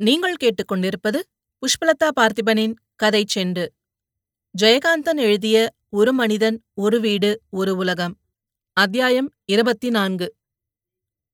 நீங்கள் 0.00 0.34
கேட்டுக்கொண்டிருப்பது 0.42 1.20
புஷ்பலதா 1.62 2.08
பார்த்திபனின் 2.18 2.74
கதை 2.96 3.24
செண்டு. 3.34 3.64
ஜெயகாந்தன் 4.54 5.20
எழுதிய 5.24 5.56
ஒரு 5.90 6.12
மனிதன் 6.12 6.56
ஒரு 6.74 6.98
வீடு 7.00 7.30
ஒரு 7.50 7.72
உலகம் 7.76 8.14
அத்தியாயம் 8.76 9.28
இருபத்தி 9.44 9.88
நான்கு 9.88 10.26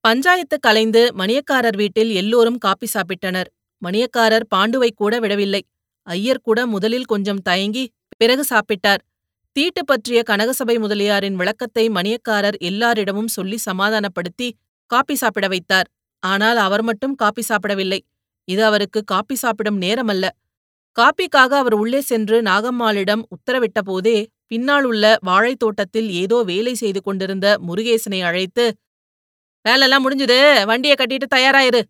பஞ்சாயத்து 0.01 0.59
கலைந்து 0.59 1.03
மணியக்காரர் 1.19 1.77
வீட்டில் 1.77 2.11
எல்லோரும் 2.11 2.59
காப்பி 2.59 2.89
சாப்பிட்டனர். 2.95 3.51
மணியக்காரர் 3.83 4.47
பாண்டுவை 4.55 4.91
கூட 4.95 5.21
விடவில்லை. 5.21 5.63
ஐயர் 6.07 6.43
கூட 6.43 6.67
முதலில் 6.67 7.05
கொஞ்சம் 7.05 7.43
தயங்கி 7.43 7.85
பிறகு 8.17 8.47
சாப்பிட்டார். 8.51 9.05
தீட்டு 9.53 9.85
பற்றிய 9.85 10.23
கனகசபை 10.31 10.79
முதலியாரின் 10.79 11.35
விளக்கத்தை 11.35 11.87
மணியக்காரர் 11.89 12.59
எல்லாரிடமும் 12.71 13.31
சொல்லி 13.37 13.61
சமாதானப்படுத்தி 13.69 14.51
காப்பி 14.91 15.15
சாப்பிட 15.15 15.49
வைத்தார். 15.49 15.89
ஆனால் 16.23 16.57
அவர் 16.57 16.83
மட்டும் 16.83 17.15
காப்பி 17.15 17.43
சாப்பிடவில்லை. 17.43 18.03
இது 18.49 18.65
அவருக்கு 18.65 19.01
காப்பி 19.05 19.35
சாப்பிடும் 19.35 19.81
நேரமல்ல. 19.81 20.25
காப்பிக்காக 20.97 21.53
அவர் 21.61 21.75
உள்ளே 21.75 22.01
சென்று 22.01 22.43
நாகம்மாளிடம் 22.43 23.23
உத்தரவிட்ட 23.35 23.81
போதே 23.85 24.17
பின்னால் 24.47 24.85
உள்ள 24.85 25.05
வாழைத் 25.27 25.59
தோட்டத்தில் 25.59 26.09
ஏதோ 26.13 26.43
வேலை 26.43 26.75
செய்து 26.75 27.01
கொண்டிருந்த 27.03 27.47
முருகேசனை 27.67 28.21
அழைத்து 28.23 28.65
வேலெல்லாம் 29.65 30.05
முடிஞ்சுது 30.05 30.39
வண்டியை 30.67 30.97
கட்டிட்டு 30.99 31.27
தயாராயிரு 31.35 31.81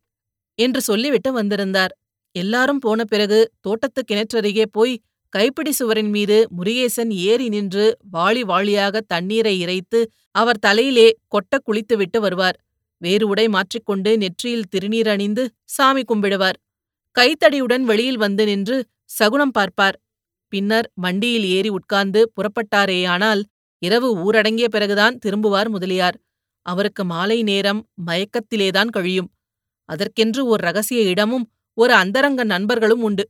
என்று 0.59 0.80
சொல்லிவிட்டு 0.80 1.32
வந்திருந்தார். 1.32 1.93
எல்லாரும் 2.34 2.79
போன 2.79 3.05
பிறகு 3.05 3.38
தோட்டத்து 3.60 4.01
கிணற்றருகே 4.02 4.65
போய் 4.73 4.95
கைப்பிடி 5.32 5.73
சுவரின் 5.73 6.10
மீது 6.10 6.37
முருகேசன் 6.59 7.10
ஏறி 7.24 7.48
நின்று 7.48 7.84
வாளி 8.12 8.43
வாளியாக 8.43 9.01
தண்ணீரை 9.07 9.55
இறைத்து 9.60 10.01
அவர் 10.34 10.59
தலையிலே 10.59 11.09
கொட்ட 11.30 11.59
குளித்துவிட்டு 11.65 12.21
வருவார். 12.21 12.57
வேறு 13.05 13.25
உடை 13.29 13.47
மாற்றிக்கொண்டு 13.49 14.11
நெற்றியில் 14.19 14.69
திருநீர் 14.73 15.11
அணிந்து 15.15 15.43
சாமி 15.77 16.03
கும்பிடுவார். 16.03 16.59
கைத்தடியுடன் 17.17 17.85
வெளியில் 17.85 18.21
வந்து 18.25 18.45
நின்று 18.47 18.77
சகுனம் 19.19 19.55
பார்ப்பார். 19.59 19.96
பின்னர் 20.52 20.88
வண்டியில் 20.95 21.46
ஏறி 21.57 21.71
உட்கார்ந்து 21.79 22.21
புறப்பட்டாரேயானால் 22.37 23.43
இரவு 23.83 24.09
ஊரடங்கிய 24.24 24.66
பிறகுதான் 24.69 25.15
திரும்புவார் 25.24 25.69
முதலியார். 25.69 26.16
அவருக்கு 26.66 27.02
மாலை 27.05 27.38
நேரம் 27.43 27.80
மயக்கத்திலேதான் 28.09 28.93
கழியும். 28.96 29.30
அதற்கென்று 29.89 30.43
ஒரு 30.46 30.61
ரகசிய 30.65 31.01
இடமும் 31.13 31.46
ஒரு 31.79 31.93
அந்தரங்க 31.95 32.43
நண்பர்களும் 32.45 33.02
உண்டு. 33.02 33.24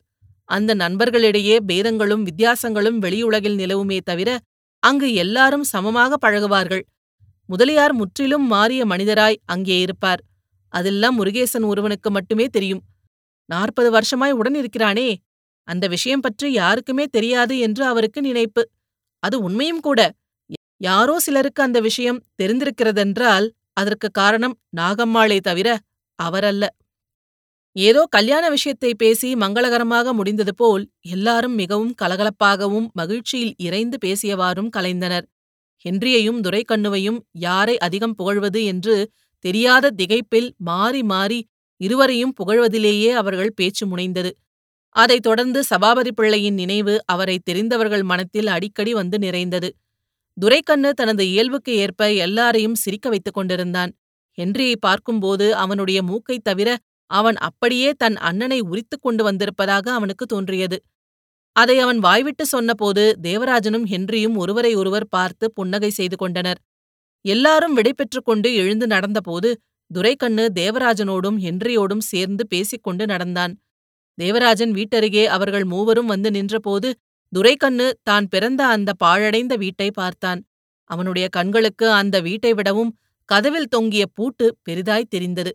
அந்த 0.48 0.70
நண்பர்களிடையே 0.74 1.56
பேதங்களும் 1.70 2.24
வித்தியாசங்களும் 2.28 2.98
வெளியுலகில் 3.02 3.58
நிலவுமே 3.62 3.98
தவிர 4.04 4.30
அங்கு 4.82 5.08
எல்லாரும் 5.14 5.64
சமமாக 5.64 6.16
பழகுவார்கள். 6.24 6.84
முதலியார் 7.48 7.94
முற்றிலும் 7.94 8.46
மாறிய 8.46 8.82
மனிதராய் 8.86 9.38
அங்கே 9.44 9.80
இருப்பார். 9.80 10.22
அதெல்லாம் 10.74 11.16
முருகேசன் 11.20 11.66
ஒருவனுக்கு 11.66 12.10
மட்டுமே 12.10 12.46
தெரியும். 12.46 12.82
நாற்பது 13.48 13.90
வருஷமாய் 13.90 14.32
உடன் 14.32 14.54
இருக்கிறானே. 14.54 15.08
அந்த 15.68 15.84
விஷயம் 15.88 16.20
பற்றி 16.20 16.52
யாருக்குமே 16.52 17.04
தெரியாது 17.06 17.54
என்று 17.58 17.82
அவருக்கு 17.84 18.20
நினைப்பு. 18.20 18.62
அது 19.22 19.36
உண்மையும் 19.42 19.80
கூட. 19.80 20.00
யாரோ 20.80 21.14
சிலருக்கு 21.18 21.60
அந்த 21.62 21.78
விஷயம் 21.80 22.22
தெரிந்திருக்கிறதென்றால் 22.42 23.46
அதற்கு 23.72 24.08
காரணம் 24.12 24.56
நாகம்மாளே 24.76 25.38
தவிர 25.40 25.68
அவரல்ல. 26.18 26.64
ஏதோ 27.76 28.02
கல்யாண 28.10 28.44
விஷயத்தை 28.50 28.90
பேசி 28.94 29.28
மங்களகரமாக 29.34 30.12
முடிந்தது 30.12 30.52
போல் 30.54 30.84
எல்லாரும் 31.08 31.54
மிகவும் 31.54 31.94
கலகலப்பாகவும் 32.02 32.88
மகிழ்ச்சியில் 32.92 33.54
இறைந்து 33.58 33.98
பேசியவாறும் 33.98 34.70
கலைந்தனர். 34.76 35.26
ஹென்றியையும் 35.76 36.40
துரைக்கண்ணுவையும் 36.40 37.18
யாரை 37.32 37.78
அதிகம் 37.78 38.14
புகழ்வது 38.14 38.64
என்று 38.64 39.10
தெரியாத 39.38 39.90
திகைப்பில் 39.96 40.50
மாறி 40.56 41.02
மாறி 41.02 41.48
இருவரையும் 41.76 42.34
புகழ்வதிலேயே 42.34 43.08
அவர்கள் 43.08 43.52
பேச்சு 43.54 43.96
முனைந்தது. 43.96 44.30
அதைத் 44.88 45.22
தொடர்ந்து 45.22 45.62
சபாபதி 45.62 46.12
பிள்ளையின் 46.12 46.54
நினைவு 46.54 47.02
அவரை 47.04 47.38
தெரிந்தவர்கள் 47.38 48.02
மனத்தில் 48.02 48.46
அடிக்கடி 48.46 48.92
வந்து 48.92 49.18
நிறைந்தது. 49.18 49.76
துரைக்கண்ணு 50.40 50.94
தனது 50.94 51.28
இயல்புக்கு 51.28 51.76
ஏற்ப 51.76 52.12
எல்லாரையும் 52.12 52.74
சிரிக்க 52.74 53.08
வைத்துக் 53.08 53.34
கொண்டிருந்தான். 53.34 53.94
ஹென்ரியை 54.38 54.74
பார்க்கும்போது 54.80 55.54
அவனுடைய 55.54 56.02
மூக்கைத் 56.02 56.44
தவிர 56.44 56.78
அவன் 57.06 57.36
அப்படியே 57.36 57.92
தன் 57.92 58.16
அண்ணனை 58.16 58.60
உரித்துக் 58.60 59.02
கொண்டு 59.02 59.24
வந்திருப்பதாக 59.24 59.92
அவனுக்கு 59.92 60.26
தோன்றியது. 60.26 60.82
அதை 61.56 61.76
அவன் 61.78 61.98
வாய்விட்டு 61.98 62.44
சொன்னபோது 62.46 63.02
தேவராஜனும் 63.22 63.86
ஹென்ரியும் 63.92 64.36
ஒருவரை 64.36 64.72
ஒருவர் 64.74 65.08
பார்த்து 65.08 65.46
புன்னகை 65.50 65.90
செய்து 65.90 66.16
கொண்டனர். 66.16 66.60
எல்லாரும் 67.24 67.74
விடைபெற்றுக் 67.74 68.24
கொண்டு 68.24 68.48
எழுந்து 68.54 68.86
நடந்தபோது 68.86 69.50
துரைக்கண்ணு 69.90 70.44
தேவராஜனோடும் 70.54 71.38
ஹென்ரியோடும் 71.38 72.04
சேர்ந்து 72.04 72.44
பேசிக்கொண்டு 72.46 73.04
நடந்தான். 73.06 73.52
தேவராஜன் 74.18 74.72
வீட்டருகே 74.72 75.24
அவர்கள் 75.26 75.64
மூவரும் 75.64 76.06
வந்து 76.06 76.30
நின்றபோது 76.30 76.88
துரைக்கண்ணு 77.32 77.86
தான் 78.02 78.26
பிறந்த 78.28 78.62
அந்த 78.66 78.90
பாழடைந்த 79.04 79.54
வீட்டை 79.56 79.88
பார்த்தான். 79.90 80.40
அவனுடைய 80.90 81.26
கண்களுக்கு 81.28 81.86
அந்த 81.92 82.16
வீட்டை 82.20 82.52
விடவும் 82.52 82.92
கதவில் 83.28 83.68
தொங்கிய 83.68 84.04
பூட்டு 84.06 84.46
பெரிதாய் 84.68 85.12
தெரிந்தது. 85.14 85.52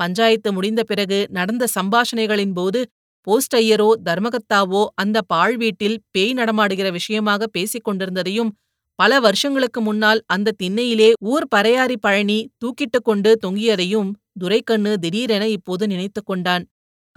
பஞ்சாயத்து 0.00 0.50
முடிந்த 0.52 0.80
பிறகு 0.82 1.18
நடந்த 1.30 1.64
சம்பாஷணைகளின் 1.74 2.52
போது 2.52 2.80
போஸ்ட் 3.26 3.54
ஐயரோ 3.54 3.88
தர்மகத்தாவோ 4.04 4.82
அந்த 4.94 5.18
பாழ் 5.32 5.56
வீட்டில் 5.56 5.98
பேய் 6.10 6.32
நடமாடுகிற 6.32 6.88
விஷயமாக 6.90 7.46
பேசிக் 7.46 7.86
கொண்டிருந்ததையும் 7.88 8.50
பல 8.98 9.20
வருஷங்களுக்கு 9.20 9.80
முன்னால் 9.80 10.20
அந்த 10.26 10.54
திண்ணையிலே 10.62 11.10
ஊர் 11.32 11.46
பறையாரி 11.54 11.96
பழனி 12.00 12.38
தூக்கிட்டு 12.60 12.98
கொண்டு 13.02 13.30
தொங்கியதையும் 13.44 14.10
துரைக்கண்ணு 14.40 14.92
திடீரென 14.98 15.44
இப்போது 15.48 15.84
நினைத்து 15.86 16.20
கொண்டான். 16.22 16.64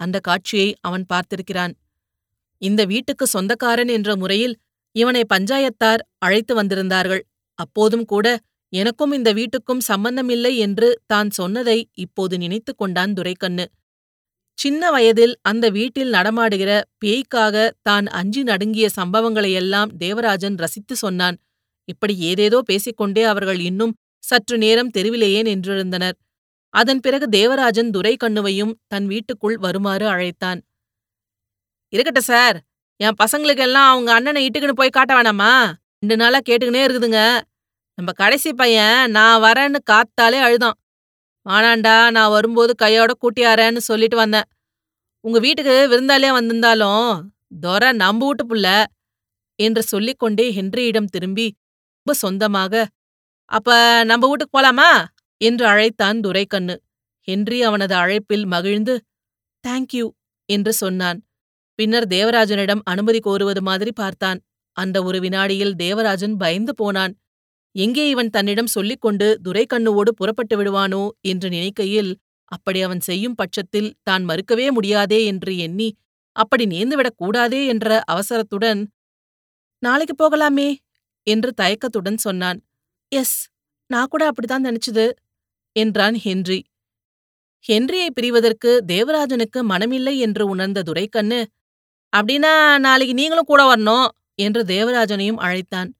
அந்த 0.00 0.16
காட்சியை 0.20 0.68
அவன் 0.80 1.04
பார்த்திருக்கிறான். 1.12 1.72
இந்த 2.62 2.80
வீட்டுக்கு 2.84 3.24
சொந்தக்காரன் 3.26 3.88
என்ற 3.88 4.10
முறையில் 4.16 4.54
இவனை 4.96 5.22
பஞ்சாயத்தார் 5.34 6.02
அழைத்து 6.18 6.52
வந்திருந்தார்கள். 6.54 7.22
அப்போதும் 7.58 8.06
கூட 8.06 8.26
எனக்கும் 8.72 9.12
இந்த 9.12 9.30
வீட்டுக்கும் 9.32 9.82
சம்பந்தமில்லை 9.90 10.52
என்று 10.56 10.88
தான் 11.06 11.30
சொன்னதை 11.30 11.78
இப்போது 12.04 12.34
நினைத்து 12.38 12.72
கொண்டான் 12.74 13.12
துரைக்கண்ணு. 13.12 13.66
சின்ன 14.58 14.90
வயதில் 14.90 15.34
அந்த 15.42 15.68
வீட்டில் 15.68 16.10
நடமாடுகிற 16.10 16.70
பேய்க்காக 17.04 17.70
தான் 17.82 18.06
அஞ்சி 18.06 18.42
நடுங்கிய 18.42 18.88
சம்பவங்களையெல்லாம் 18.96 19.90
தேவராஜன் 19.98 20.56
ரசித்து 20.56 20.96
சொன்னான். 20.96 21.36
இப்படி 21.88 22.14
ஏதேதோ 22.30 22.58
பேசிக்கொண்டே 22.60 23.22
அவர்கள் 23.22 23.60
இன்னும் 23.60 23.94
சற்று 24.24 24.58
நேரம் 24.58 24.90
தெருவிலேயே 24.90 25.40
நின்றிருந்தனர். 25.42 26.16
அதன் 26.74 27.00
பிறகு 27.00 27.26
தேவராஜன் 27.28 27.90
துரைக்கண்ணுவையும் 27.90 28.72
தன் 28.86 29.06
வீட்டுக்குள் 29.06 29.56
வருமாறு 29.56 30.06
அழைத்தான். 30.06 30.60
இருக்கட்ட 31.92 32.18
சார் 32.18 32.56
என் 33.00 33.18
பசங்களுக்கெல்லாம் 33.22 33.90
அவங்க 33.92 34.10
அண்ணனை 34.12 34.40
இட்டுக்குன்னு 34.46 34.80
போய் 34.80 34.96
காட்ட 34.98 35.12
வேணாமா? 35.14 35.52
ரெண்டு 35.98 36.16
நாளா 36.16 36.38
கேட்டுக்கினே 36.48 36.82
இருக்குதுங்க. 36.86 37.20
நம்ம 37.98 38.12
கடைசி 38.12 38.52
பையன் 38.52 39.10
நான் 39.10 39.42
வரேன்னு 39.42 39.80
காத்தாலே 39.90 40.38
அழுதான். 40.46 40.76
வானாண்டா 41.46 41.96
நான் 42.10 42.30
வரும்போது 42.30 42.72
கையோட 42.74 43.12
கூட்டியாரேன்னு 43.14 43.80
சொல்லிட்டு 43.90 44.16
வந்தேன். 44.16 44.48
உங்க 45.24 45.38
வீட்டுக்கு 45.38 45.74
விருந்தாலே 45.88 46.30
வந்திருந்தாலும் 46.32 47.08
தொர 47.62 47.92
நம்ப 47.92 48.22
வீட்டு 48.26 48.44
புள்ள 48.46 48.68
என்று 49.58 49.82
சொல்லிக்கொண்டே 49.82 50.46
ஹென்ரியிடம் 50.52 51.12
திரும்பி 51.14 51.46
ரொம்ப 51.96 52.14
சொந்தமாக 52.14 52.74
அப்ப 53.50 53.70
நம்ம 54.04 54.28
வீட்டுக்கு 54.28 54.54
போலாமா? 54.58 54.90
என்று 55.40 55.64
அழைத்தான் 55.66 56.18
துரைக்கண்ணு. 56.20 56.74
ஹென்றி 57.28 57.58
அவனது 57.62 57.94
அழைப்பில் 57.94 58.46
மகிழ்ந்து 58.46 58.94
தேங்க்யூ 59.64 60.06
என்று 60.48 60.72
சொன்னான். 60.72 61.18
பின்னர் 61.78 62.06
தேவராஜனிடம் 62.06 62.82
அனுமதி 62.84 63.20
கோருவது 63.24 63.60
மாதிரி 63.60 63.92
பார்த்தான். 63.92 64.40
அந்த 64.76 64.96
ஒரு 65.02 65.18
வினாடியில் 65.20 65.74
தேவராஜன் 65.74 66.36
பயந்து 66.36 66.74
போனான். 66.74 67.14
எங்கே 67.74 68.04
இவன் 68.08 68.30
தன்னிடம் 68.30 68.66
சொல்லிக் 68.66 69.00
கொண்டு 69.00 69.26
துரைக்கண்ணுவோடு 69.44 70.10
புறப்பட்டு 70.10 70.56
விடுவானோ 70.56 71.02
என்று 71.22 71.48
நினைக்கையில் 71.48 72.12
அப்படி 72.52 72.80
அவன் 72.82 73.00
செய்யும் 73.00 73.34
பட்சத்தில் 73.34 73.90
தான் 74.02 74.24
மறுக்கவே 74.28 74.66
முடியாதே 74.70 75.20
என்று 75.24 75.52
எண்ணி 75.56 75.88
அப்படி 76.36 76.64
நேர்ந்துவிடக் 76.66 77.18
கூடாதே 77.18 77.60
என்ற 77.66 77.88
அவசரத்துடன் 78.12 78.80
நாளைக்கு 79.82 80.14
போகலாமே 80.14 80.68
என்று 81.26 81.50
தயக்கத்துடன் 81.54 82.18
சொன்னான். 82.18 82.58
எஸ் 83.12 83.36
நான் 83.90 84.10
கூட 84.10 84.22
அப்படித்தான் 84.26 84.66
நினைச்சது 84.66 85.06
என்றான் 85.76 86.16
ஹென்றி. 86.18 86.58
ஹென்ரியை 87.64 88.08
பிரிவதற்கு 88.10 88.70
தேவராஜனுக்கு 88.86 89.60
மனமில்லை 89.72 90.14
என்று 90.18 90.44
உணர்ந்த 90.46 90.80
துரைக்கண்ணு 90.82 91.40
அப்படின்னா 92.12 92.52
நாளைக்கு 92.78 93.14
நீங்களும் 93.14 93.50
கூட 93.52 93.62
வரணும் 93.64 94.06
என்று 94.36 94.62
தேவராஜனையும் 94.64 95.40
அழைத்தான். 95.46 95.90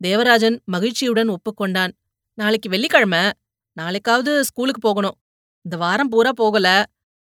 தேவராஜன் 0.00 0.62
மகிழ்ச்சியுடன் 0.64 1.28
ஒப்புக்கொண்டான். 1.28 1.92
நாளைக்கு 2.38 2.68
வெள்ளிக்கிழமை. 2.68 3.22
நாளைக்காவது 3.76 4.40
ஸ்கூலுக்கு 4.40 4.80
போகணும். 4.80 5.16
இந்த 5.62 5.76
வாரம் 5.76 6.08
பூரா 6.08 6.32
போகல. 6.32 6.86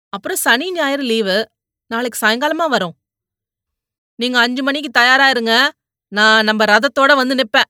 அப்புறம் 0.10 0.38
சனி 0.44 0.72
ஞாயிறு 0.72 1.04
லீவு. 1.04 1.38
நாளைக்கு 1.92 2.28
சாயங்காலமா 2.28 2.66
வரும். 2.70 2.96
நீங்க 4.16 4.40
அஞ்சு 4.40 4.64
மணிக்கு 4.64 4.90
தயாரா 4.90 5.30
இருங்க 5.30 5.54
நான் 6.08 6.44
நம்ம 6.44 6.66
ரதத்தோட 6.66 7.16
வந்து 7.16 7.36
நிப்பேன் 7.36 7.70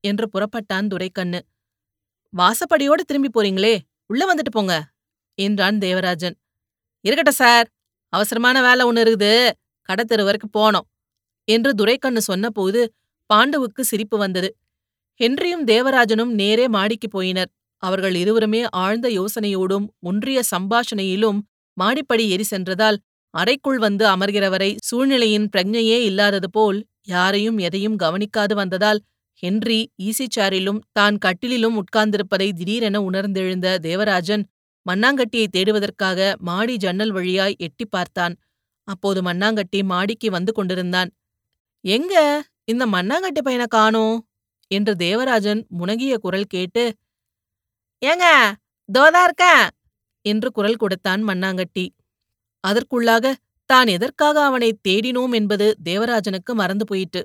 என்று 0.00 0.26
புறப்பட்டான் 0.28 0.86
துரைக்கண்ணு. 0.86 1.40
வாசப்படியோடு 2.36 3.02
திரும்பி 3.06 3.30
போறீங்களே. 3.34 3.78
உள்ள 4.06 4.34
வந்துட்டு 4.34 4.50
போங்க 4.50 4.74
என்றான் 5.38 5.78
தேவராஜன். 5.78 6.36
இருக்கட்டும் 7.00 7.40
சார். 7.42 7.66
அவசரமான 8.08 8.62
வேலை 8.62 8.82
ஒன்று 8.86 9.02
இருக்குது. 9.04 9.32
கடத்தெரு 9.88 10.24
வரைக்கும் 10.24 10.56
போனோம் 10.58 10.86
என்று 11.48 11.74
துரைக்கண்ணு 11.74 12.20
சொன்னபோது 12.20 12.80
பாண்டுவுக்கு 13.30 13.82
சிரிப்பு 13.82 14.16
வந்தது. 14.18 14.48
ஹென்ரியும் 15.20 15.64
தேவராஜனும் 15.64 16.32
நேரே 16.32 16.66
மாடிக்கு 16.68 17.08
போயினர். 17.08 17.50
அவர்கள் 17.82 18.14
இருவருமே 18.14 18.62
ஆழ்ந்த 18.76 19.06
யோசனையோடும் 19.10 19.86
ஒன்றிய 20.00 20.40
சம்பாஷணையிலும் 20.50 21.38
மாடிப்படி 21.76 22.24
ஏறி 22.28 22.42
சென்றதால் 22.42 22.98
அறைக்குள் 23.34 23.78
வந்து 23.78 24.04
அமர்கிறவரை 24.06 24.70
சூழ்நிலையின் 24.84 25.48
பிரஜையே 25.56 25.98
இல்லாதது 26.04 26.48
போல் 26.50 26.78
யாரையும் 27.06 27.58
எதையும் 27.58 27.96
கவனிக்காது 27.96 28.54
வந்ததால் 28.54 29.00
ஹென்றி 29.42 29.78
ஈசிச்சாரிலும் 30.02 30.80
தான் 30.92 31.16
கட்டிலிலும் 31.24 31.78
உட்கார்ந்திருப்பதை 31.82 32.48
திடீரென 32.52 32.96
உணர்ந்தெழுந்த 33.02 33.68
தேவராஜன் 33.78 34.44
மண்ணாங்கட்டியை 34.86 35.46
தேடுவதற்காக 35.48 36.20
மாடி 36.40 36.76
ஜன்னல் 36.76 37.12
வழியாய் 37.12 37.56
எட்டி 37.58 37.84
பார்த்தான். 37.86 38.34
அப்போது 38.88 39.20
மண்ணாங்கட்டி 39.22 39.80
மாடிக்கு 39.84 40.28
வந்து 40.30 40.52
கொண்டிருந்தான். 40.52 41.10
எங்க? 41.84 42.14
இந்த 42.72 42.84
மண்ணாங்கட்டி 42.94 43.40
பையனை 43.46 43.66
காணோம் 43.76 44.18
என்று 44.70 44.92
தேவராஜன் 45.04 45.60
முனகிய 45.78 46.14
குரல் 46.24 46.52
கேட்டு 46.54 46.84
ஏங்க 48.02 48.26
தோதா 48.88 49.22
இருக்க 49.26 49.44
என்று 50.24 50.48
குரல் 50.56 50.80
கொடுத்தான் 50.82 51.22
மண்ணாங்கட்டி. 51.28 51.84
அதற்குள்ளாக 52.64 53.26
தான் 53.70 53.88
எதற்காக 53.96 54.36
அவனை 54.48 54.70
தேடினோம் 54.88 55.34
என்பது 55.38 55.66
தேவராஜனுக்கு 55.84 56.52
மறந்து 56.54 56.84
போயிட்டு 56.90 57.20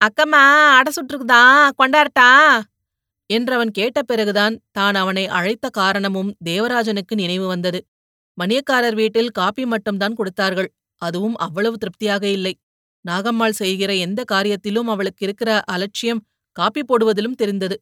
அக்கம்மா 0.00 0.42
அட 0.78 0.88
சுற்றுக்குதா? 0.96 1.40
கொண்டாரட்டா 1.80 2.28
என்றவன் 3.30 3.72
கேட்ட 3.78 3.98
பிறகுதான் 4.02 4.54
தான் 4.78 4.96
அவனை 5.02 5.24
அழைத்த 5.38 5.66
காரணமும் 5.78 6.30
தேவராஜனுக்கு 6.44 7.14
நினைவு 7.14 7.46
வந்தது. 7.46 7.80
மணியக்காரர் 8.38 8.96
வீட்டில் 9.00 9.34
காப்பி 9.38 9.64
மட்டும்தான் 9.64 10.16
கொடுத்தார்கள். 10.18 10.68
அதுவும் 11.02 11.36
அவ்வளவு 11.46 11.76
திருப்தியாக 11.76 12.24
இல்லை. 12.36 12.54
நாகம்மாள் 13.04 13.58
செய்கிற 13.60 13.90
எந்த 13.96 14.20
காரியத்திலும் 14.32 14.88
அவளுக்கு 14.92 15.24
இருக்கிற 15.26 15.50
அலட்சியம் 15.74 16.24
காப்பி 16.56 16.82
போடுவதிலும் 16.82 17.38
தெரிந்தது. 17.40 17.76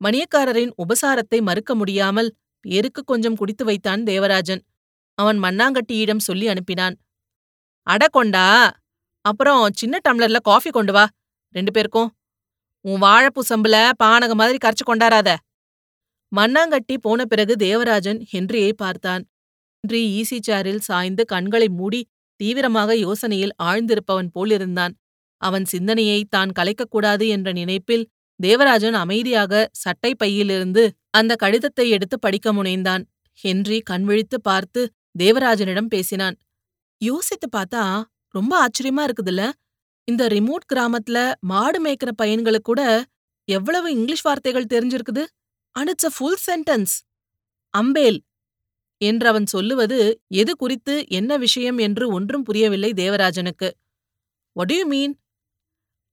மணியக்காரரின் 0.00 0.72
உபசாரத்தை 0.84 1.38
மறுக்க 1.42 1.74
முடியாமல் 1.74 2.30
பேருக்கு 2.64 3.02
கொஞ்சம் 3.04 3.36
குடித்து 3.36 3.64
வைத்தான் 3.64 4.02
தேவராஜன். 4.02 4.62
அவன் 5.18 5.38
மண்ணாங்கட்டியிடம் 5.42 6.26
சொல்லி 6.28 6.46
அனுப்பினான். 6.48 6.96
அட 7.86 8.04
கொண்டா 8.08 8.46
அப்புறம் 9.24 9.62
சின்ன 9.72 9.98
டம்ளர்ல 10.08 10.38
காஃபி 10.42 10.70
கொண்டு 10.70 10.92
வா 10.92 11.04
ரெண்டு 11.54 11.70
பேருக்கும். 11.72 12.08
உன் 12.84 13.00
வாழைப்பூ 13.02 13.42
சம்புல 13.48 13.76
பானக 14.04 14.32
மாதிரி 14.34 14.58
கரைச்சு 14.64 14.84
கொண்டாராத. 14.86 15.30
மண்ணாங்கட்டி 16.32 16.94
போன 17.00 17.20
பிறகு 17.24 17.54
தேவராஜன் 17.56 18.20
ஹென்ரியை 18.32 18.72
பார்த்தான். 18.76 19.22
ஹென்றி 19.84 20.00
ஈசி 20.20 20.38
சேரில் 20.48 20.82
சாய்ந்து 20.88 21.22
கண்களை 21.24 21.68
மூடி 21.68 22.00
தீவிரமாக 22.40 22.90
யோசனையில் 22.96 23.54
ஆழ்ந்திருப்பவன் 23.62 24.30
போலிருந்தான் 24.34 24.94
அவன் 25.42 25.64
சிந்தனையை 25.64 26.20
தான் 26.28 26.50
கலைக்கக்கூடாது 26.58 27.24
என்ற 27.28 27.48
நினைப்பில் 27.52 28.04
தேவராஜன் 28.40 28.94
அமைதியாக 28.94 29.52
சட்டை 29.74 30.14
பையிலிருந்து 30.14 30.82
அந்த 31.10 31.32
கடிதத்தை 31.34 31.86
எடுத்து 31.90 32.16
படிக்க 32.18 32.52
முனைந்தான். 32.52 33.02
ஹென்றி 33.38 33.78
கண்விழித்து 33.80 34.38
பார்த்து 34.40 34.80
தேவராஜனிடம் 35.18 35.90
பேசினான். 35.90 36.36
யோசித்து 37.00 37.48
பார்த்தா 37.56 37.82
ரொம்ப 38.34 38.52
ஆச்சரியமா 38.64 39.02
இருக்குதுல்ல. 39.08 39.44
இந்த 40.08 40.22
ரிமோட் 40.26 40.66
கிராமத்துல 40.72 41.18
மாடு 41.40 41.78
மேய்க்கிற 41.84 42.10
பையன்களுக்கு 42.22 42.68
கூட 42.70 42.82
எவ்வளவு 43.48 43.88
இங்கிலீஷ் 43.96 44.26
வார்த்தைகள் 44.26 44.70
தெரிஞ்சிருக்குது. 44.74 45.24
And 45.76 45.90
it's 45.90 46.08
a 46.10 46.12
full 46.16 46.40
sentence 46.48 46.94
அம்பேல் 47.74 48.18
என்று 48.98 49.28
அவன் 49.28 49.46
சொல்லுவது 49.46 50.20
எது 50.28 50.56
குறித்து 50.56 51.04
என்ன 51.08 51.36
விஷயம் 51.36 51.78
என்று 51.78 52.08
ஒன்றும் 52.08 52.42
புரியவில்லை 52.42 52.90
தேவராஜனுக்கு. 52.90 53.70
What 54.56 54.72
யூ 54.72 54.86
மீன் 54.86 55.20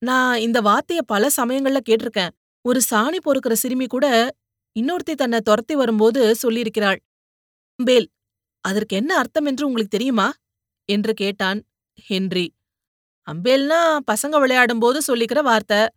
நான் 0.02 0.40
இந்த 0.40 0.62
வார்த்தைய 0.62 1.02
பல 1.06 1.28
சமயங்கள்ல 1.38 1.80
கேட்டிருக்கேன். 1.90 2.30
ஒரு 2.62 2.82
சாணி 2.90 3.18
பொறுக்கிற 3.26 3.54
சிறுமி 3.54 3.86
கூட 3.86 4.36
இன்னொருத்தி 4.80 5.14
தன்னை 5.16 5.40
துரத்தி 5.42 5.76
வரும்போது 5.76 6.36
சொல்லியிருக்கிறாள். 6.44 7.00
அம்பேல் 7.80 8.08
அதற்கு 8.62 8.96
என்ன 8.96 9.18
அர்த்தம் 9.18 9.46
என்று 9.46 9.66
உங்களுக்கு 9.66 9.98
தெரியுமா? 9.98 10.34
என்று 10.90 11.14
கேட்டான் 11.14 11.60
ஹென்றி. 11.96 12.54
அம்பேல்னா 13.28 13.98
பசங்க 14.12 14.40
விளையாடும் 14.40 14.80
போது 14.80 15.02
சொல்லிக்கிற 15.08 15.42
வார்த்தை. 15.44 15.88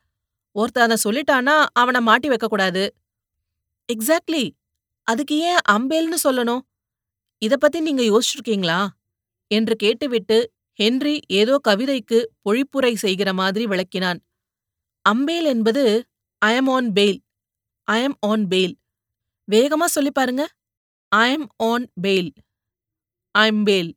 ஒருத்தன் 0.56 0.90
அதை 0.90 0.96
சொல்லிட்டானா 1.04 1.66
அவனை 1.72 2.00
மாட்டி 2.00 2.28
வைக்கக்கூடாது. 2.28 2.88
எக்ஸாக்ட்லி 3.88 4.50
அதுக்கு 5.06 5.36
ஏன் 5.38 5.62
அம்பேல்னு 5.70 6.18
சொல்லணும்? 6.24 6.62
இத 7.42 7.54
பத்தி 7.56 7.78
நீங்க 7.80 8.02
யோசிச்சிருக்கீங்களா? 8.02 8.80
என்று 9.50 9.74
கேட்டுவிட்டு 9.76 10.38
ஹென்றி 10.78 11.14
ஏதோ 11.32 11.54
கவிதைக்கு 11.68 12.18
பொழிப்புரை 12.42 12.92
செய்கிற 12.94 13.28
மாதிரி 13.32 13.64
விளக்கினான். 13.66 14.18
அம்பேல் 15.04 15.46
என்பது 15.46 15.84
I'm 16.42 16.70
on 16.70 16.90
bail 16.92 17.20
I'm 17.88 18.16
on 18.22 18.44
bail 18.48 18.74
வேகமா 19.48 19.86
சொல்லி 19.86 20.12
பாருங்க. 20.12 20.42
ஐஎம் 21.12 21.46
ஆன் 21.70 21.86
பெயில் 22.02 22.30
ஐம்பேல் 23.34 23.90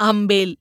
அம்பேல் 0.00 0.54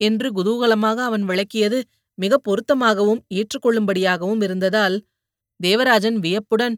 என்று 0.00 0.28
குதூகலமாக 0.32 0.98
அவன் 1.02 1.24
விளக்கியது 1.24 1.78
மிக 2.18 2.38
பொருத்தமாகவும் 2.38 3.22
ஏற்றுக்கொள்ளும்படியாகவும் 3.34 4.42
இருந்ததால் 4.42 4.96
தேவராஜன் 5.60 6.18
வியப்புடன் 6.18 6.76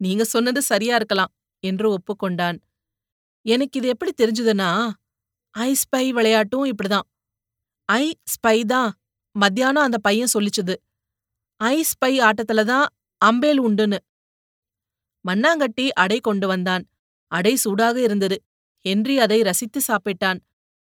நீங்க 0.00 0.24
சொன்னது 0.24 0.60
சரியா 0.62 0.94
இருக்கலாம் 0.96 1.32
என்று 1.62 1.86
ஒப்புக்கொண்டான். 1.96 2.58
எனக்கு 3.46 3.78
இது 3.78 3.88
எப்படி 3.88 4.12
தெரிஞ்சதுன்னா 4.22 4.90
ஐ 5.54 5.70
ஸ்பை 5.72 6.04
விளையாட்டும் 6.12 6.66
இப்படிதான். 6.72 7.06
ஐ 7.88 8.04
ஸ்பை 8.34 8.64
தான் 8.64 8.90
மத்தியானம் 9.36 9.82
அந்த 9.82 9.98
பையன் 9.98 10.32
சொல்லிச்சுது. 10.34 10.74
ஐ 11.56 11.84
ஸ்பை 11.90 12.12
ஆட்டத்துல 12.20 12.64
தான் 12.64 12.86
அம்பேல் 13.20 13.60
உண்டுன்னு. 13.60 13.98
மண்ணாங்கட்டி 15.24 15.88
அடை 15.94 16.18
கொண்டு 16.20 16.46
வந்தான். 16.46 16.84
அடை 17.32 17.54
சூடாக 17.56 17.96
இருந்தது. 18.02 18.36
ஹென்றி 18.84 19.18
அதை 19.18 19.42
ரசித்து 19.42 19.80
சாப்பிட்டான். 19.88 20.38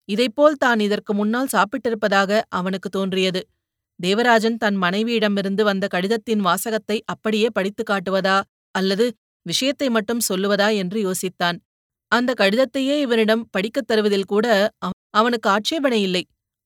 இதைப்போல் 0.09 0.57
தான் 0.57 0.79
இதற்கு 0.79 1.13
முன்னால் 1.13 1.51
சாப்பிட்டிருப்பதாக 1.51 2.41
அவனுக்கு 2.49 2.89
தோன்றியது. 2.89 3.41
தேவராஜன் 3.99 4.57
தன் 4.57 4.75
மனைவியிடமிருந்து 4.75 5.63
வந்த 5.63 5.87
கடிதத்தின் 5.87 6.39
வாசகத்தை 6.39 7.03
அப்படியே 7.05 7.47
படித்துக் 7.49 7.89
காட்டுவதா 7.89 8.37
அல்லது 8.75 9.05
விஷயத்தை 9.45 9.89
மட்டும் 9.89 10.21
சொல்லுவதா 10.29 10.75
என்று 10.75 10.99
யோசித்தான். 11.07 11.57
அந்த 12.15 12.31
கடிதத்தையே 12.41 12.95
இவனிடம் 13.05 13.43
படிக்கத் 13.51 13.89
தருவதில் 13.91 14.29
கூட 14.33 14.47
அவனுக்கு 15.11 15.47
ஆட்சேபனை 15.49 15.99
இல்லை. 16.01 16.23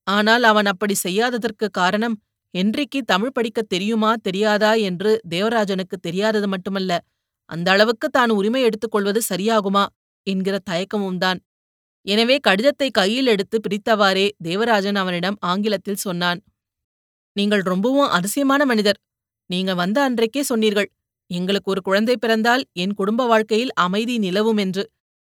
ஆனால் 0.07 0.43
அவன் 0.43 0.65
அப்படி 0.65 0.95
செய்யாததற்கு 1.05 1.67
காரணம் 1.71 2.15
என்றைக்கு 2.53 2.99
தமிழ் 3.05 3.35
படிக்கத் 3.37 3.71
தெரியுமா 3.73 4.11
தெரியாதா? 4.27 4.71
என்று 4.89 5.11
தேவராஜனுக்கு 5.29 5.97
தெரியாதது 6.07 6.47
மட்டுமல்ல 6.47 6.91
அந்த 7.49 7.67
அளவுக்கு 7.71 8.07
தான் 8.09 8.31
உரிமை 8.31 8.61
எடுத்துக்கொள்வது 8.63 9.21
சரியாகுமா? 9.29 9.83
என்கிற 10.27 10.55
தயக்கமும் 10.69 11.19
தான். 11.19 11.39
எனவே 12.05 12.35
கடிதத்தை 12.39 12.87
கையில் 12.91 13.31
எடுத்து 13.33 13.57
பிரித்தவாறே 13.59 14.27
தேவராஜன் 14.41 14.99
அவனிடம் 15.01 15.37
ஆங்கிலத்தில் 15.43 16.03
சொன்னான் 16.05 16.39
நீங்கள் 17.35 17.63
ரொம்பவும் 17.63 18.09
அதிசயமான 18.17 18.61
மனிதர். 18.65 18.99
நீங்க 19.49 19.71
வந்த 19.73 19.97
அன்றைக்கே 20.01 20.41
சொன்னீர்கள் 20.43 20.89
எங்களுக்கு 21.29 21.69
ஒரு 21.71 21.81
குழந்தை 21.81 22.15
பிறந்தால் 22.17 22.63
என் 22.83 22.93
குடும்ப 22.93 23.25
வாழ்க்கையில் 23.25 23.73
அமைதி 23.77 24.15
நிலவும் 24.17 24.57
என்று 24.57 24.83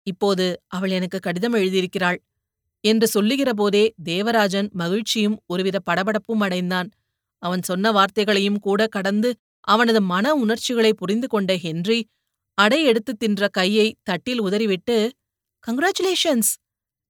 இப்போது 0.03 0.63
அவள் 0.67 0.89
எனக்கு 0.89 1.19
கடிதம் 1.19 1.53
எழுதியிருக்கிறாள் 1.53 2.17
என்று 2.81 3.21
சொல்லுகிறபோதே 3.21 3.89
தேவராஜன் 4.03 4.69
மகிழ்ச்சியும் 4.73 5.43
ஒருவித 5.45 5.79
படபடப்பும் 5.89 6.39
அடைந்தான். 6.39 6.89
அவன் 7.37 7.61
சொன்ன 7.61 7.91
வார்த்தைகளையும் 7.91 8.59
கூட 8.59 8.87
கடந்து 8.87 9.35
அவனது 9.59 10.01
மன 10.01 10.35
உணர்ச்சிகளை 10.35 10.93
புரிந்து 10.93 11.27
கொண்ட 11.27 11.57
ஹென்றி 11.57 12.09
அடை 12.53 12.83
எடுத்து 12.83 13.13
தின்ற 13.13 13.47
கையை 13.47 13.97
தட்டில் 14.03 14.39
உதறிவிட்டு 14.39 15.11
கங்க்ராச்சுலேஷன்ஸ் 15.67 16.51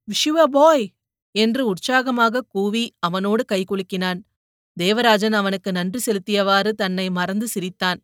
விஷ் 0.08 0.48
பாய் 0.51 0.93
என்று 1.31 1.65
உற்சாகமாக 1.65 2.41
கூவி 2.41 2.91
அவனோடு 3.00 3.46
கைகுலுக்கினான் 3.51 4.19
தேவராஜன் 4.77 5.34
அவனுக்கு 5.34 5.72
நன்றி 5.72 6.00
செலுத்தியவாறு 6.05 6.72
தன்னை 6.72 7.10
மறந்து 7.10 7.48
சிரித்தான். 7.48 8.03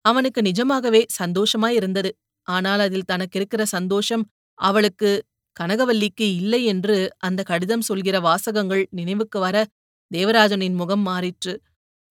அவனுக்கு 0.00 0.42
நிஜமாகவே 0.42 1.06
சந்தோஷமாயிருந்தது 1.18 2.10
ஆனால் 2.48 2.80
அதில் 2.80 3.08
தனக்கிருக்கிற 3.12 3.62
சந்தோஷம் 3.68 4.24
அவளுக்கு 4.58 5.10
கனகவல்லிக்கு 5.56 6.26
இல்லை 6.36 6.60
என்று 6.64 6.96
அந்த 7.18 7.40
கடிதம் 7.42 7.80
சொல்கிற 7.80 8.16
வாசகங்கள் 8.20 8.82
நினைவுக்கு 8.90 9.38
வர 9.40 9.56
தேவராஜனின் 10.10 10.74
முகம் 10.74 11.06
மாறிற்று. 11.06 11.54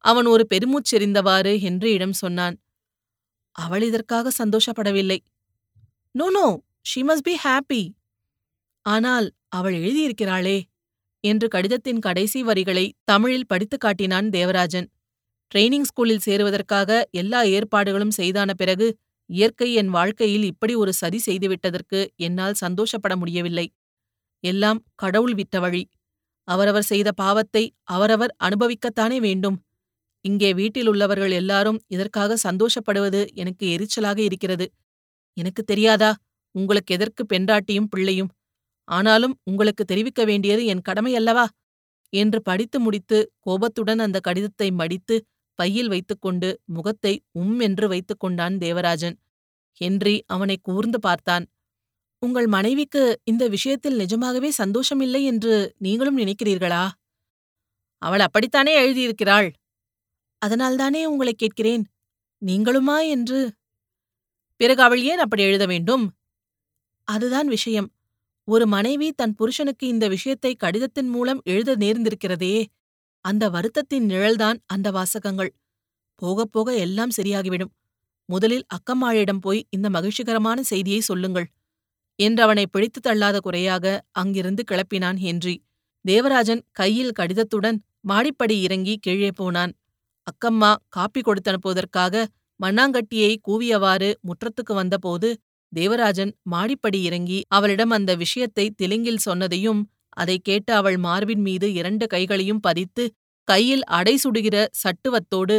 அவன் 0.04 0.26
ஒரு 0.26 0.44
பெருமூச்செறிந்தவாறு 0.54 1.54
ஹென்ரியிடம் 1.58 2.16
சொன்னான் 2.16 2.56
அவள் 3.56 3.82
இதற்காக 3.82 4.32
சந்தோஷப்படவில்லை. 4.38 5.20
No 6.16 6.28
no 6.30 6.48
she 6.82 7.02
must 7.04 7.28
be 7.28 7.36
happy 7.44 7.84
ஆனால் 8.86 9.28
அவள் 9.50 9.74
எழுதியிருக்கிறாளே 9.74 10.58
என்று 11.24 11.48
கடிதத்தின் 11.48 12.00
கடைசி 12.00 12.40
வரிகளை 12.44 12.86
தமிழில் 13.04 13.48
படித்துக் 13.48 13.82
காட்டினான் 13.82 14.28
தேவராஜன். 14.30 14.88
ட்ரெய்னிங் 15.52 15.88
ஸ்கூலில் 15.90 16.26
சேருவதற்காக 16.26 16.90
எல்லா 17.12 17.42
ஏற்பாடுகளும் 17.56 18.12
செய்தான 18.12 18.54
பிறகு 18.54 18.88
இயற்கை 19.30 19.68
என் 19.74 19.90
வாழ்க்கையில் 19.90 20.44
இப்படி 20.44 20.74
ஒரு 20.76 20.92
சதி 20.94 21.20
செய்துவிட்டதற்கு 21.26 22.00
என்னால் 22.18 22.54
சந்தோஷப்பட 22.54 23.14
முடியவில்லை. 23.16 23.68
எல்லாம் 24.44 24.80
கடவுள் 24.96 25.34
விட்ட 25.34 25.60
வழி. 25.60 25.84
அவரவர் 26.48 26.84
செய்த 26.84 27.10
பாவத்தை 27.12 27.64
அவரவர் 27.88 28.34
அனுபவிக்கத்தானே 28.44 29.18
வேண்டும். 29.20 29.58
இங்கே 30.26 30.50
வீட்டில் 30.54 30.88
உள்ளவர்கள் 30.88 31.32
எல்லாரும் 31.32 31.80
இதற்காக 31.88 32.38
சந்தோஷப்படுவது 32.44 33.22
எனக்கு 33.34 33.66
எரிச்சலாக 33.76 34.20
இருக்கிறது. 34.20 34.66
எனக்கு 35.38 35.62
தெரியாதா? 35.64 36.12
உங்களுக்கு 36.56 36.92
எதற்கு 36.94 37.24
பெண்டாட்டியும் 37.34 37.90
பிள்ளையும்? 37.90 38.32
ஆனாலும் 38.88 39.36
உங்களுக்கு 39.44 39.84
தெரிவிக்க 39.86 40.22
வேண்டியது 40.26 40.64
என் 40.66 40.82
கடமை 40.82 41.14
அல்லவா? 41.16 41.46
என்று 42.14 42.40
படித்து 42.42 42.78
முடித்து 42.80 43.18
கோபத்துடன் 43.40 44.00
அந்த 44.00 44.18
கடிதத்தை 44.20 44.68
மடித்து 44.72 45.16
பையில் 45.56 45.88
வைத்துக்கொண்டு 45.88 46.62
முகத்தை 46.66 47.24
உம் 47.32 47.60
என்று 47.60 47.88
வைத்துக் 47.88 48.20
கொண்டான் 48.20 48.58
தேவராஜன். 48.58 49.18
ஹென்றி 49.72 50.24
அவனை 50.28 50.58
கூர்ந்து 50.62 51.00
பார்த்தான். 51.00 51.46
உங்கள் 52.22 52.48
மனைவிக்கு 52.48 53.22
இந்த 53.24 53.48
விஷயத்தில் 53.48 53.96
நிஜமாகவே 53.96 54.52
சந்தோஷமில்லை 54.58 55.24
என்று 55.24 55.76
நீங்களும் 55.78 56.18
நினைக்கிறீர்களா? 56.18 56.90
அவள் 58.02 58.20
அப்படித்தானே 58.20 58.74
எழுதியிருக்கிறாள். 58.82 59.54
அதனால்தானே 60.46 61.04
உங்களை 61.04 61.34
கேட்கிறேன். 61.34 61.84
நீங்களுமா 62.42 63.10
என்று? 63.10 63.40
பிறகு 64.56 64.82
அவள் 64.82 65.02
ஏன் 65.04 65.18
அப்படி 65.18 65.44
எழுத 65.44 65.66
வேண்டும்? 65.66 66.06
அதுதான் 67.08 67.48
விஷயம். 67.48 67.90
ஒரு 68.48 68.68
மனைவி 68.68 69.12
தன் 69.12 69.36
புருஷனுக்கு 69.36 69.88
இந்த 69.88 70.08
விஷயத்தை 70.08 70.56
கடிதத்தின் 70.56 71.10
மூலம் 71.10 71.42
எழுத 71.44 71.76
நேர்ந்திருக்கிறதே. 71.76 72.66
அந்த 73.26 73.44
வருத்தத்தின் 73.50 74.08
நிழல்தான் 74.10 74.58
அந்த 74.66 74.92
வாசகங்கள். 74.92 75.52
போகப் 76.16 76.52
போக 76.52 76.74
எல்லாம் 76.76 77.16
சரியாகிவிடும். 77.18 77.72
முதலில் 78.26 78.66
அக்கம்மாளிடம் 78.74 79.42
போய் 79.42 79.62
இந்த 79.70 79.90
மகிழ்ச்சிகரமான 79.90 80.60
செய்தியை 80.62 81.00
சொல்லுங்கள். 81.00 81.48
என்று 82.20 82.42
அவனை 82.44 82.66
பிடித்து 82.66 83.00
தள்ளாத 83.00 83.38
குறையாக 83.40 83.86
அங்கிருந்து 84.12 84.64
கிளப்பினான் 84.72 85.20
ஹென்றி. 85.20 85.56
தேவராஜன் 86.06 86.64
கையில் 86.72 87.18
கடிதத்துடன் 87.20 87.78
மாடிப்படி 88.02 88.56
இறங்கி 88.62 88.98
கீழே 88.98 89.32
போனான். 89.32 89.74
அக்கம்மா 90.28 90.72
காப்பி 90.90 91.22
கொடுத்தனுப்புவதற்காக 91.22 92.26
மண்ணாங்கட்டியை 92.60 93.32
கூவியவாறு 93.48 94.10
முற்றத்துக்கு 94.28 94.74
வந்தபோது 94.74 95.30
தேவராஜன் 95.74 96.32
மாடிப்படி 96.44 97.02
இறங்கி 97.02 97.40
அவளிடம் 97.48 97.90
அந்த 97.90 98.12
விஷயத்தை 98.16 98.66
தெலுங்கில் 98.76 99.26
சொன்னதையும் 99.26 99.82
அதைக் 100.18 100.44
கேட்டு 100.44 100.74
அவள் 100.74 100.98
மார்பின் 100.98 101.42
மீது 101.42 101.74
இரண்டு 101.74 102.08
கைகளையும் 102.08 102.60
பதித்து 102.60 103.06
கையில் 103.48 103.84
அடை 103.84 104.20
சுடுகிற 104.24 104.58
சட்டுவத்தோடு 104.82 105.56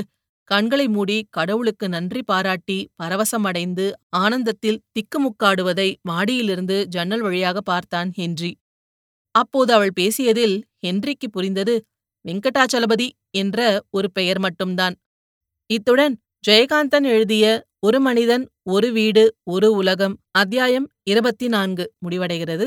கண்களை 0.50 0.88
மூடி 0.88 1.26
கடவுளுக்கு 1.30 1.88
நன்றி 1.88 2.22
பாராட்டி 2.22 2.76
பரவசமடைந்து 3.02 3.86
ஆனந்தத்தில் 4.16 4.82
திக்குமுக்காடுவதை 4.92 5.88
மாடியிலிருந்து 6.08 6.84
ஜன்னல் 6.84 7.20
வழியாக 7.20 7.60
பார்த்தான் 7.60 8.10
ஹென்றி. 8.12 8.50
அப்போது 9.34 9.72
அவள் 9.72 9.92
பேசியதில் 10.00 10.56
ஹென்றிக்கு 10.86 11.28
புரிந்தது 11.32 11.74
வெங்கடாச்சலபதி 12.24 13.08
என்ற 13.30 13.60
ஒரு 13.90 14.08
பெயர் 14.12 14.38
மட்டும்தான். 14.38 14.94
இத்துடன் 15.70 16.14
ஜெயகாந்தன் 16.48 17.06
எழுதிய 17.06 17.46
ஒரு 17.78 18.00
மனிதன் 18.00 18.44
ஒரு 18.62 18.92
வீடு 18.92 19.22
ஒரு 19.50 19.68
உலகம் 19.72 20.14
அத்தியாயம் 20.30 20.86
இருபத்தி 21.02 21.48
நான்கு 21.48 21.84
முடிவடைகிறது. 22.04 22.66